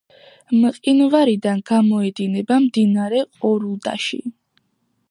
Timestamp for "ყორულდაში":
3.39-4.23